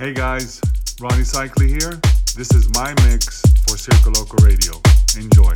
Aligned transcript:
Hey 0.00 0.14
guys, 0.14 0.62
Rony 0.98 1.26
Seikaly 1.28 1.68
here. 1.68 2.00
This 2.34 2.54
is 2.54 2.70
my 2.70 2.94
mix 3.04 3.42
for 3.68 3.76
Circo 3.76 4.16
Loco 4.16 4.42
Radio. 4.42 4.72
Enjoy. 5.14 5.52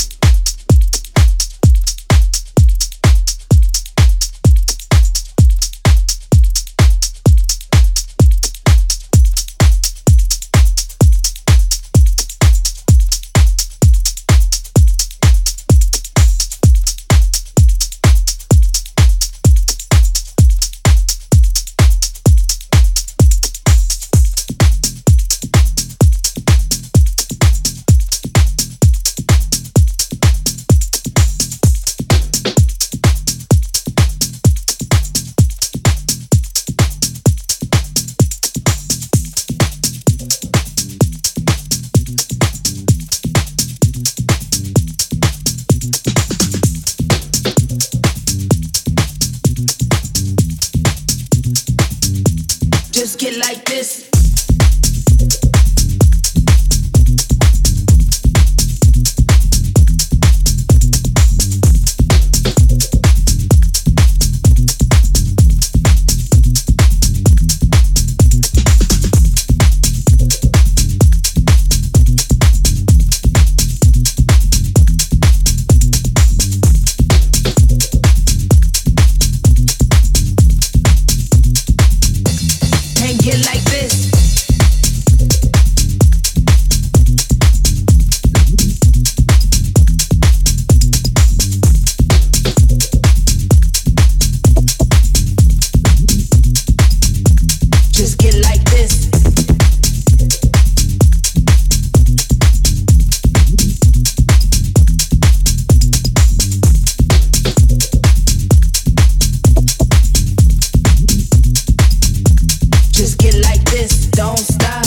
just 113.04 113.18
get 113.18 113.34
like 113.44 113.62
this, 113.64 114.06
don't 114.06 114.38
stop, 114.38 114.86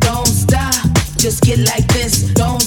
don't 0.00 0.26
stop, 0.26 0.72
just 1.18 1.42
get 1.42 1.58
like 1.58 1.86
this, 1.88 2.32
don't 2.32 2.61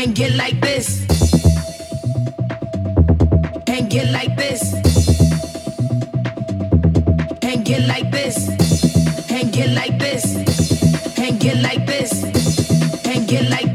Can't 0.00 0.14
get 0.14 0.34
like 0.34 0.58
this. 0.62 1.04
Can't 3.66 3.90
get 3.90 4.10
like 4.10 4.34
this. 4.34 4.72
Can't 7.42 7.62
get 7.66 7.86
like 7.86 8.10
this. 8.10 8.46
Can't 9.28 9.52
get 9.52 9.72
like 9.74 9.98
this. 9.98 11.14
Can't 11.16 11.38
get 11.38 11.62
like 11.62 11.84
this. 11.84 13.02
Can't 13.04 13.28
get 13.28 13.50
like 13.50 13.69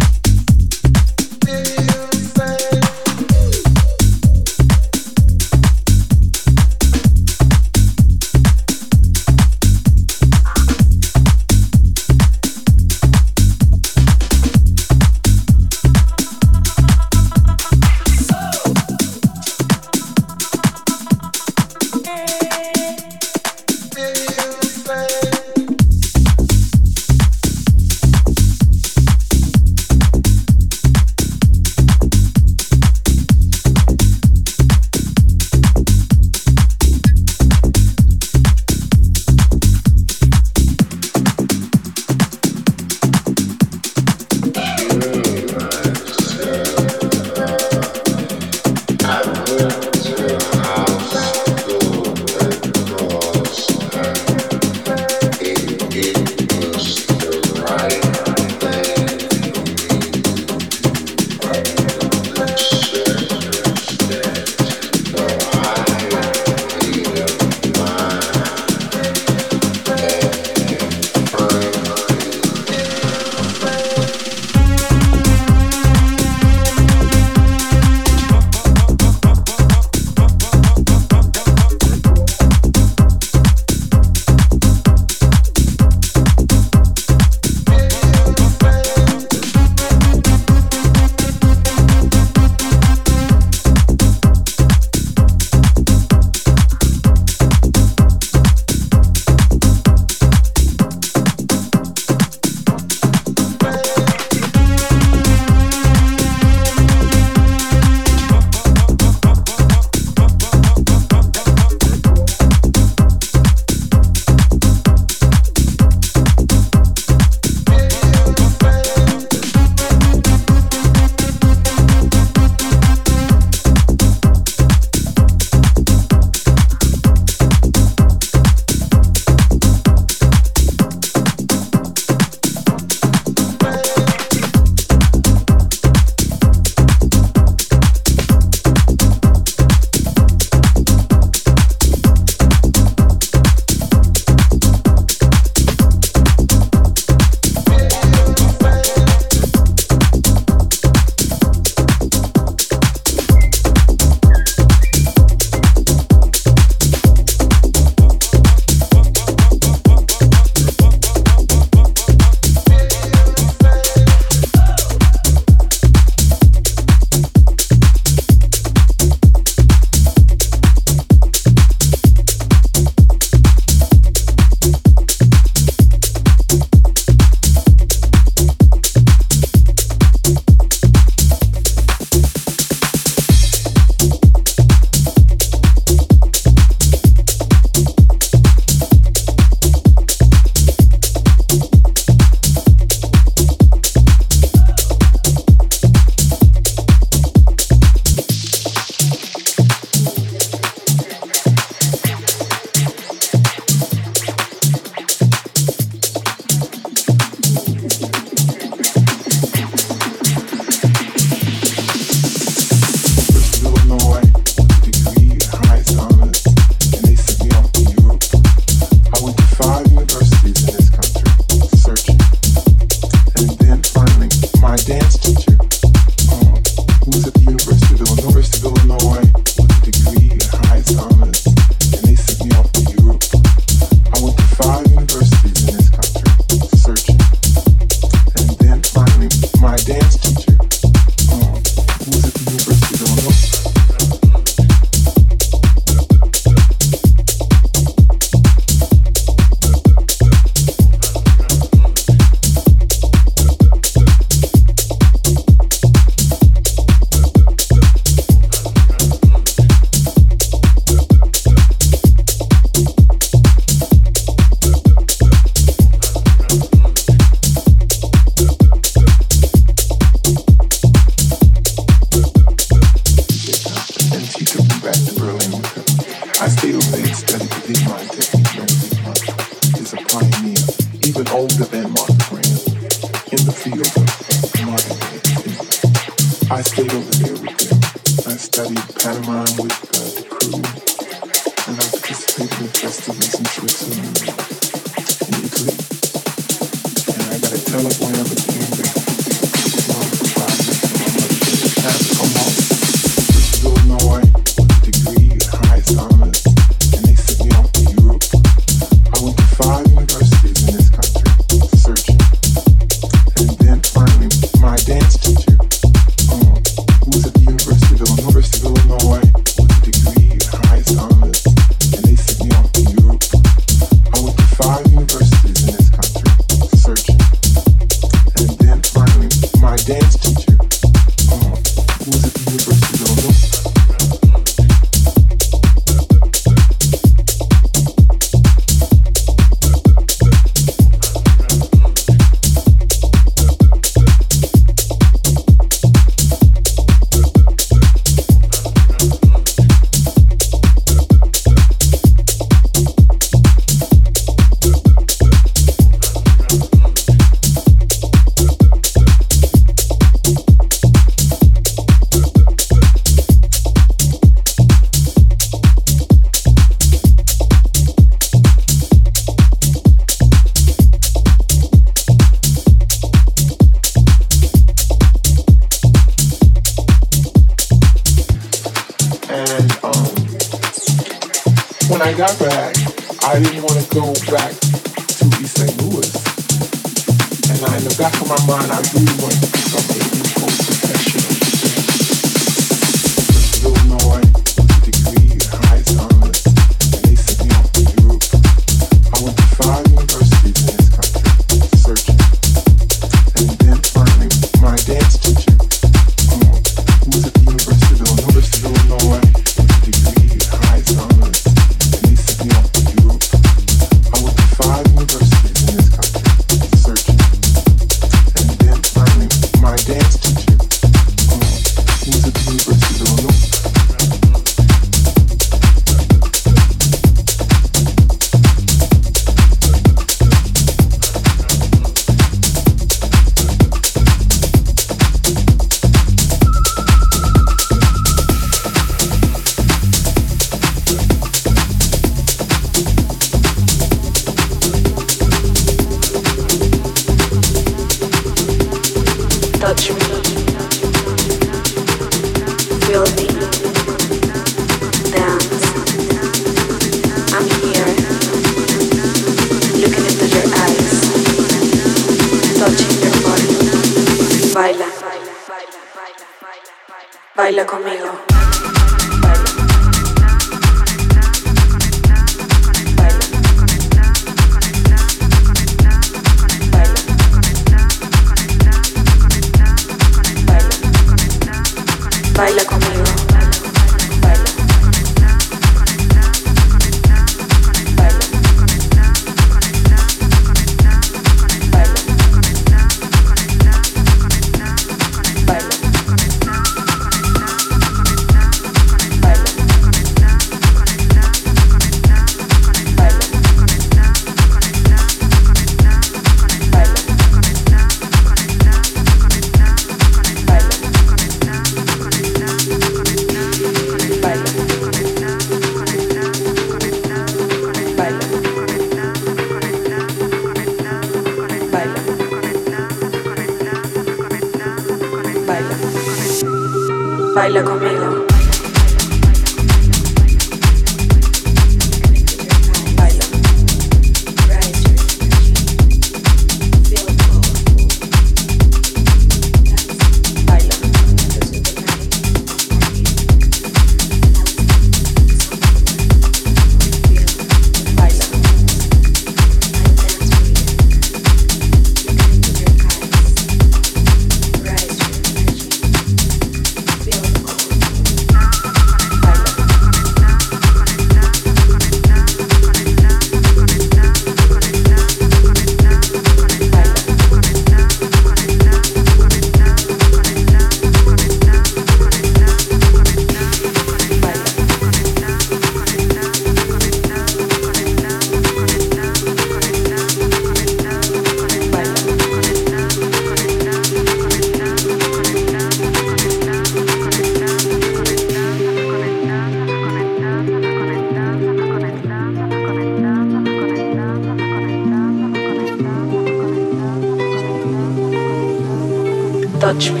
touch 599.80 599.92
me. 599.92 600.00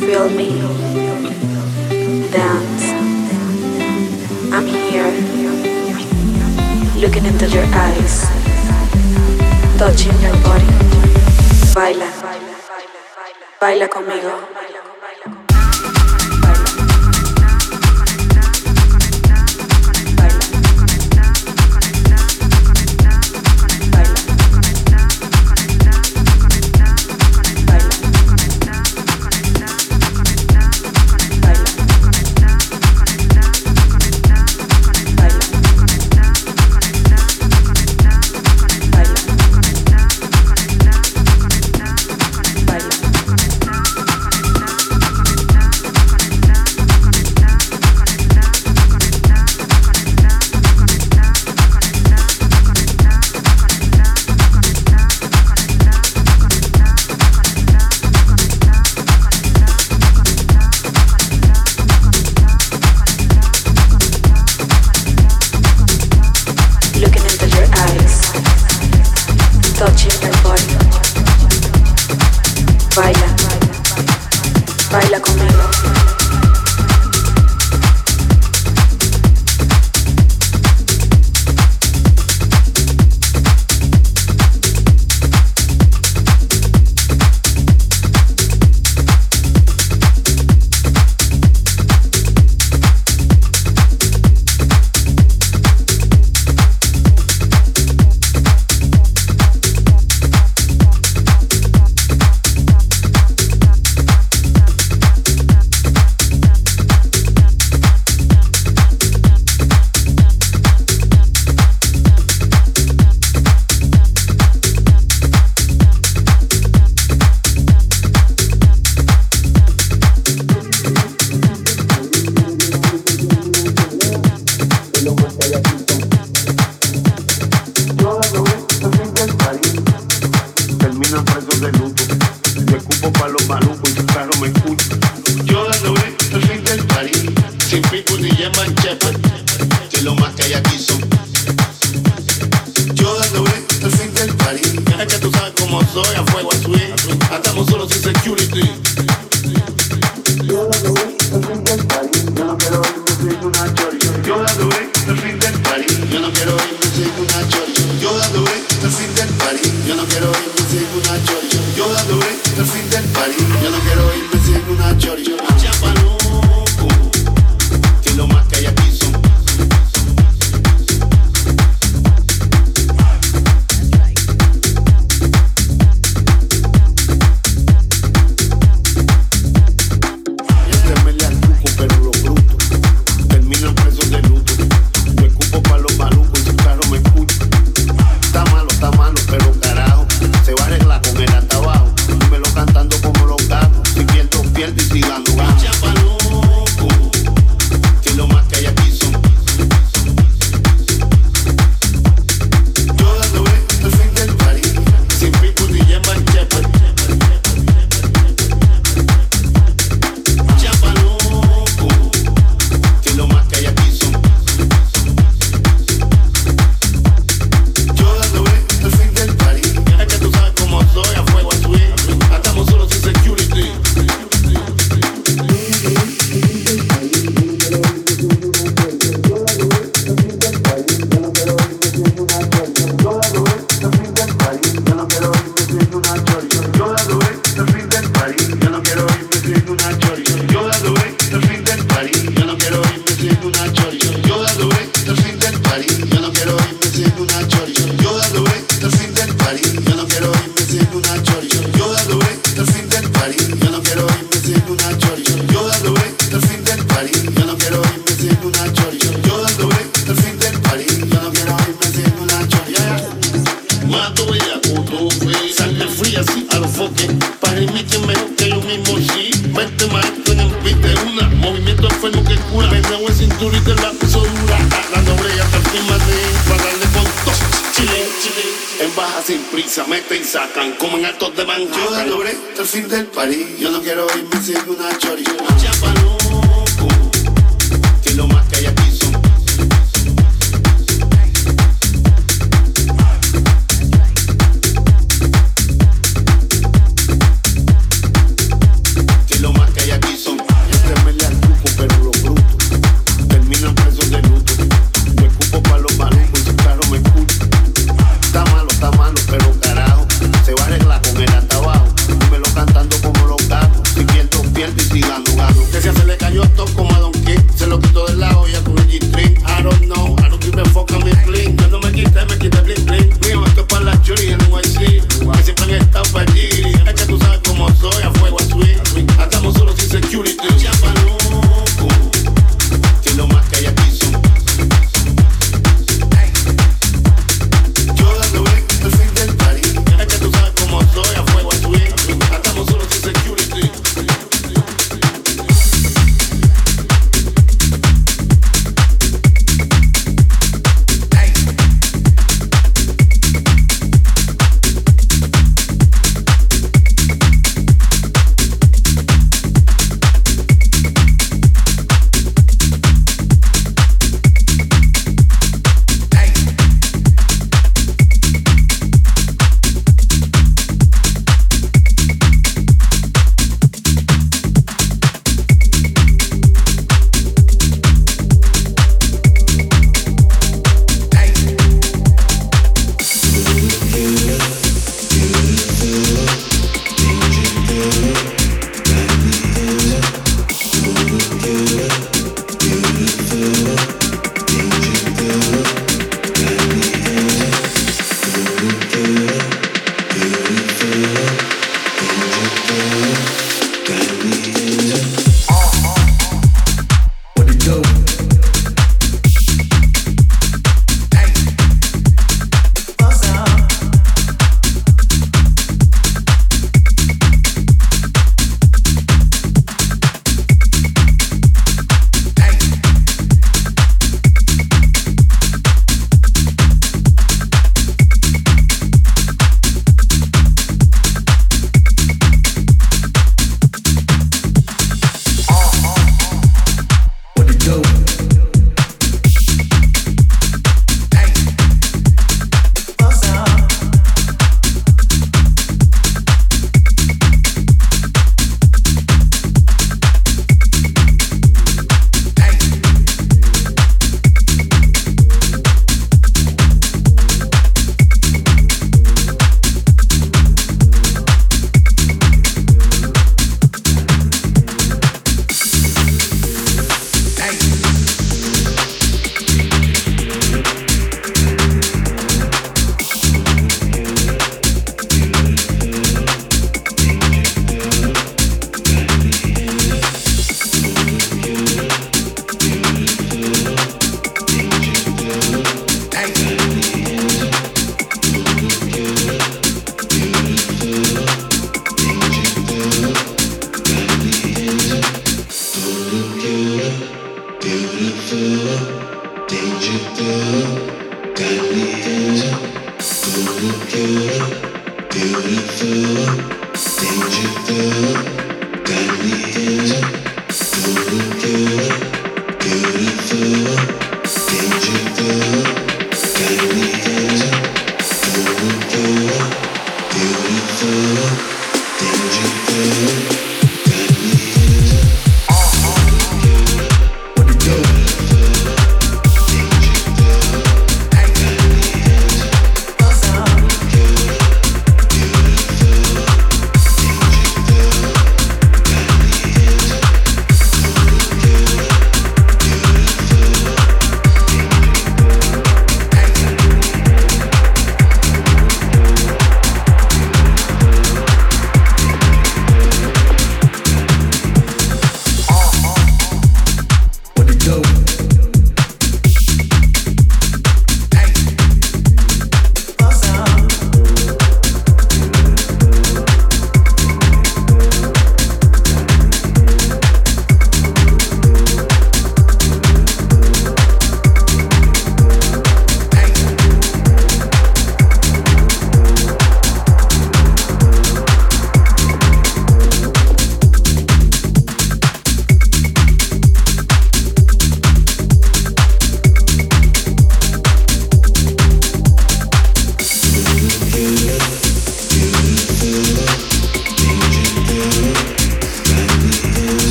Feel 0.00 0.28
me. 0.28 0.48
Dance. 2.30 2.86
I'm 4.52 4.66
here. 4.66 5.10
Looking 7.00 7.24
into 7.24 7.48
your 7.48 7.64
eyes. 7.72 8.28
Touching 9.78 10.20
your 10.20 10.36
body. 10.44 10.68
Baila. 11.74 12.10
Baila 13.60 13.88
conmigo. 13.88 14.49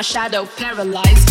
My 0.00 0.02
shadow, 0.02 0.46
paralyzed. 0.56 1.29